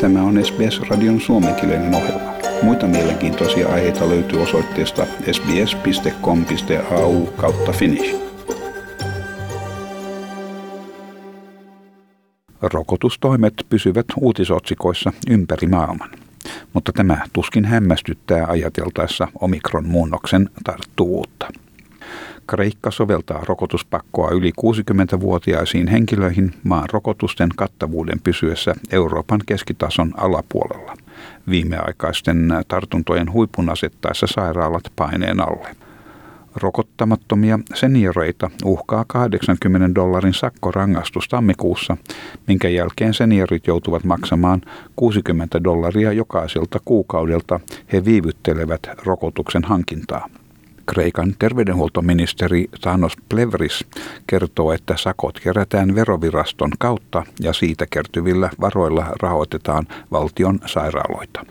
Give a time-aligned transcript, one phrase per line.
[0.00, 2.32] Tämä on SBS-radion suomenkielinen ohjelma.
[2.62, 8.16] Muita mielenkiintoisia aiheita löytyy osoitteesta sbs.com.au kautta finnish.
[12.62, 16.10] Rokotustoimet pysyvät uutisotsikoissa ympäri maailman,
[16.72, 21.48] mutta tämä tuskin hämmästyttää ajateltaessa omikron-muunnoksen tarttuvuutta.
[22.46, 30.94] Kreikka soveltaa rokotuspakkoa yli 60-vuotiaisiin henkilöihin maan rokotusten kattavuuden pysyessä Euroopan keskitason alapuolella.
[31.50, 35.76] Viimeaikaisten tartuntojen huipun asettaessa sairaalat paineen alle.
[36.56, 41.96] Rokottamattomia senioreita uhkaa 80 dollarin sakkorangaistus tammikuussa,
[42.46, 44.60] minkä jälkeen seniorit joutuvat maksamaan
[44.96, 47.60] 60 dollaria jokaiselta kuukaudelta
[47.92, 50.28] he viivyttelevät rokotuksen hankintaa.
[50.90, 53.86] Kreikan terveydenhuoltoministeri Thanos Plevris
[54.26, 61.46] kertoo, että sakot kerätään veroviraston kautta ja siitä kertyvillä varoilla rahoitetaan valtion sairaaloita.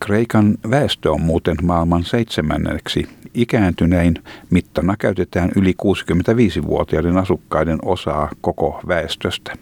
[0.00, 4.14] Kreikan väestö on muuten maailman seitsemänneksi ikääntynein.
[4.50, 9.52] Mittana käytetään yli 65-vuotiaiden asukkaiden osaa koko väestöstä.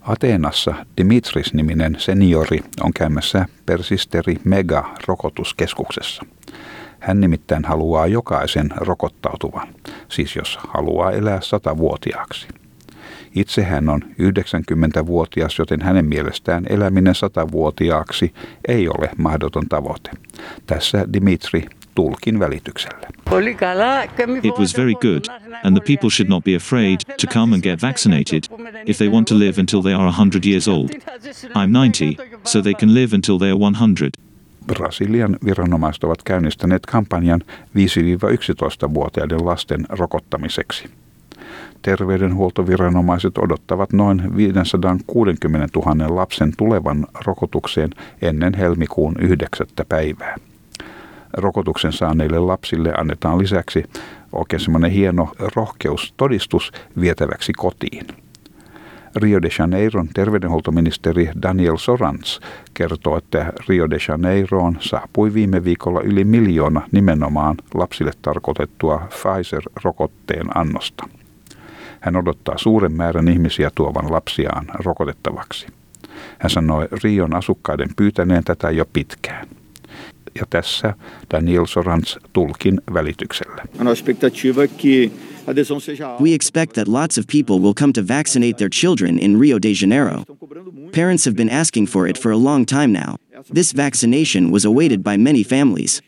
[0.00, 6.22] Ateenassa Dimitris-niminen seniori on käymässä Persisteri Mega-rokotuskeskuksessa.
[7.06, 9.68] Hän nimittäin haluaa jokaisen rokottautuvan,
[10.08, 12.48] siis jos haluaa elää satavuotiaaksi.
[13.34, 18.34] Itse hän on 90-vuotias, joten hänen mielestään eläminen satavuotiaaksi
[18.68, 20.10] ei ole mahdoton tavoite.
[20.66, 23.08] Tässä Dimitri tulkin välityksellä.
[24.42, 25.24] It was very good,
[25.64, 28.42] and the people should not be afraid to come and get vaccinated
[28.86, 30.90] if they want to live until they are 100 years old.
[31.54, 34.10] I'm 90, so they can live until they are 100.
[34.66, 37.40] Brasilian viranomaiset ovat käynnistäneet kampanjan
[37.76, 40.90] 5-11-vuotiaiden lasten rokottamiseksi.
[41.82, 47.90] Terveydenhuoltoviranomaiset odottavat noin 560 000 lapsen tulevan rokotukseen
[48.22, 49.66] ennen helmikuun 9.
[49.88, 50.36] päivää.
[51.32, 53.84] Rokotuksen saaneille lapsille annetaan lisäksi
[54.32, 58.23] oikein semmoinen hieno rohkeustodistus vietäväksi kotiin.
[59.16, 62.40] Rio de Janeiron terveydenhuoltoministeri Daniel Sorans
[62.74, 71.08] kertoo, että Rio de Janeiroon saapui viime viikolla yli miljoona nimenomaan lapsille tarkoitettua Pfizer-rokotteen annosta.
[72.00, 75.66] Hän odottaa suuren määrän ihmisiä tuovan lapsiaan rokotettavaksi.
[76.38, 79.46] Hän sanoi Rion asukkaiden pyytäneen tätä jo pitkään.
[80.34, 80.94] Ja tässä
[81.30, 83.62] Daniel Sorans tulkin välityksellä.
[86.20, 89.72] We expect that lots of people will come to vaccinate their children in Rio de
[89.82, 90.22] Janeiro.
[90.94, 93.14] Parents have been asking for it for a long time now.
[93.54, 96.02] This vaccination was awaited by many families.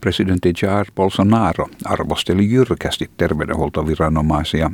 [0.00, 4.70] Presidentti Jair Bolsonaro arvosteli jyrkästi terveydenhuoltoviranomaisia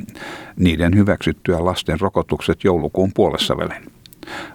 [0.55, 3.98] niiden hyväksyttyä lasten rokotukset joulukuun puolessa välin.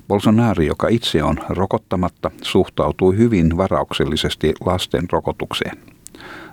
[0.09, 5.79] Bolsonaro, joka itse on rokottamatta, suhtautui hyvin varauksellisesti lasten rokotukseen.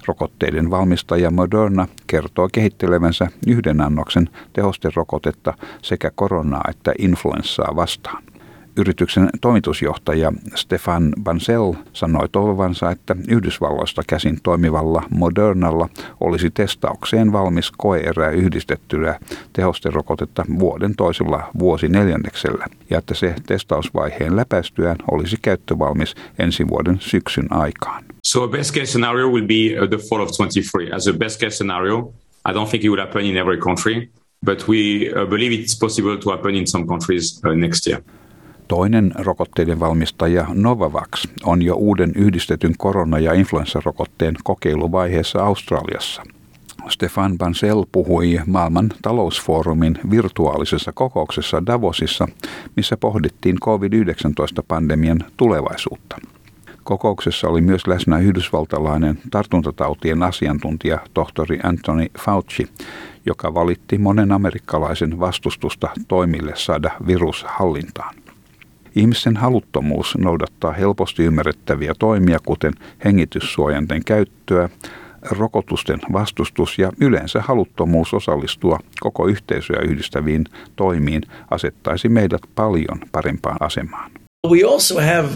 [0.08, 8.24] Rokotteiden valmistaja Moderna kertoo kehittelevänsä yhden annoksen tehosterokotetta sekä koronaa että influenssaa vastaan.
[8.78, 15.90] Yrityksen toimitusjohtaja Stefan Bansel sanoi toivovansa, että Yhdysvalloista käsin toimivalla Modernalla
[16.20, 19.20] olisi testaukseen valmis koeerää yhdistettyä
[19.54, 28.04] tehosterokotetta vuoden toisella vuosineljänneksellä ja että se testausvaiheen läpäistyään olisi käyttövalmis ensi vuoden syksyn aikaan.
[28.24, 30.96] So a best case scenario will be uh, the fall of 23.
[30.96, 32.14] As a best case scenario,
[32.50, 34.10] I don't think it will happen in every country,
[34.46, 38.04] but we uh, believe it's possible to happen in some countries uh, next year.
[38.72, 46.24] Toinen rokotteiden valmistaja Novavax on jo uuden yhdistetyn korona- ja influenssarokotteen kokeiluvaiheessa Australiassa.
[46.90, 52.28] Stefan Bansel puhui maailman talousfoorumin virtuaalisessa kokouksessa Davosissa,
[52.76, 56.18] missä pohdittiin COVID-19-pandemian tulevaisuutta.
[56.84, 62.70] Kokouksessa oli myös läsnä yhdysvaltalainen tartuntatautien asiantuntija tohtori Anthony Fauci,
[63.26, 68.16] joka valitti monen amerikkalaisen vastustusta toimille saada virus hallintaan.
[68.96, 72.74] Ihmisten haluttomuus noudattaa helposti ymmärrettäviä toimia, kuten
[73.06, 74.70] hengityssuojanten käyttöä,
[75.22, 80.46] rokotusten vastustus ja yleensä haluttomuus osallistua koko yhteisöä yhdistäviin
[80.76, 84.12] toimiin asettaisi meidät paljon parempaan asemaan.
[84.50, 85.30] We also have,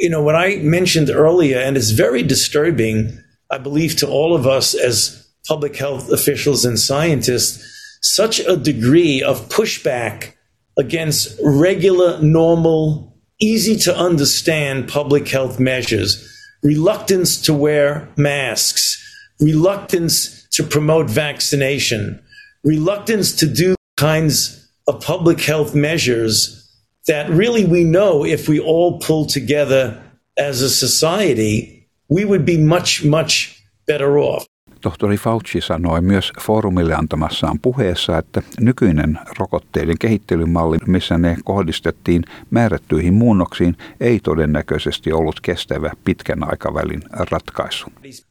[0.00, 3.08] you know, what I mentioned earlier, and it's very disturbing,
[3.54, 7.60] I believe, to all of us as public health officials and scientists,
[8.02, 10.35] such a degree of pushback
[10.78, 16.32] against regular, normal, easy to understand public health measures,
[16.62, 19.02] reluctance to wear masks,
[19.40, 22.22] reluctance to promote vaccination,
[22.64, 26.62] reluctance to do kinds of public health measures
[27.06, 30.02] that really we know if we all pull together
[30.36, 34.46] as a society, we would be much, much better off.
[34.80, 43.14] Tohtori Fauci sanoi myös foorumille antamassaan puheessa, että nykyinen rokotteiden kehittelymalli, missä ne kohdistettiin määrättyihin
[43.14, 47.86] muunnoksiin, ei todennäköisesti ollut kestävä pitkän aikavälin ratkaisu.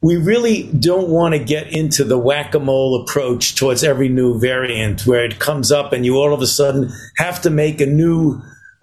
[0.05, 5.25] We really don't want to get into the whack-a-mole approach towards every new variant where
[5.25, 6.89] it comes up and you all of a sudden
[7.19, 8.35] have to make a new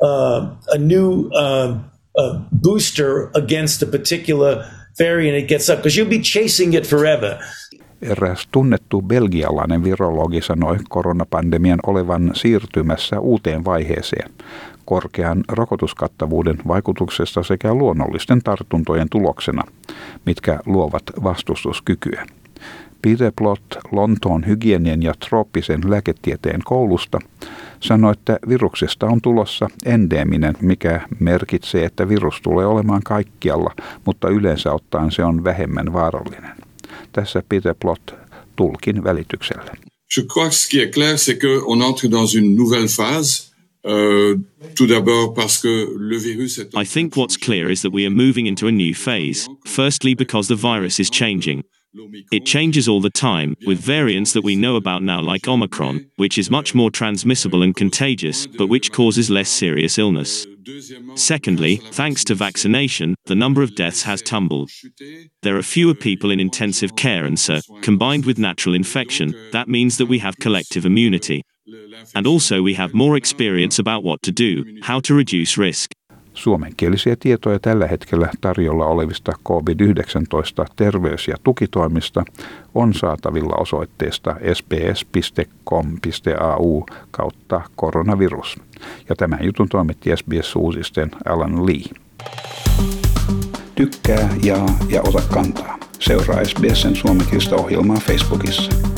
[0.03, 1.77] uh, a new uh,
[2.19, 4.65] uh, booster against a particular
[4.99, 7.37] variant it gets up because you'll be chasing it forever.
[8.03, 14.31] Eräs tunnettu belgialainen virologi sanoi koronapandemian olevan siirtymässä uuteen vaiheeseen
[14.85, 19.63] korkean rokotuskattavuuden vaikutuksesta sekä luonnollisten tartuntojen tuloksena,
[20.27, 22.27] mitkä luovat vastustuskykyä.
[23.03, 23.63] Peter Plot
[23.93, 27.19] Lontoon hygienian ja trooppisen lääketieteen koulusta
[27.81, 34.73] sanoi, että viruksesta on tulossa endeeminen, mikä merkitsee, että virus tulee olemaan kaikkialla, mutta yleensä
[34.73, 36.57] ottaen se on vähemmän vaarallinen.
[37.13, 38.15] Tässä Peter Plot
[38.57, 39.73] tulkin välityksellä.
[40.17, 43.53] Je crois que ce qui est clair, c'est qu'on entre dans une nouvelle phase.
[43.85, 44.39] Uh,
[44.79, 46.71] tout d'abord parce que le virus est...
[46.75, 49.49] I think what's clear is that we are moving into a new phase.
[49.67, 51.63] Firstly, because the virus is changing.
[52.31, 56.39] It changes all the time, with variants that we know about now, like Omicron, which
[56.39, 60.47] is much more transmissible and contagious, but which causes less serious illness.
[61.17, 64.71] Secondly, thanks to vaccination, the number of deaths has tumbled.
[65.43, 69.99] There are fewer people in intensive care, and so, combined with natural infection, that means
[69.99, 71.43] that we have collective immunity.
[72.15, 75.93] And also, we have more experience about what to do, how to reduce risk.
[76.35, 82.25] Suomenkielisiä tietoja tällä hetkellä tarjolla olevista COVID-19 terveys- ja tukitoimista
[82.75, 85.75] on saatavilla osoitteesta sbs.com.au
[87.11, 88.57] kautta koronavirus.
[89.09, 91.85] Ja tämän jutun toimitti SBS-uutisten Alan Lee.
[93.75, 95.79] Tykkää, jaa ja ota kantaa.
[95.99, 98.92] Seuraa SBSn suomenkielistä ohjelmaa Facebookissa.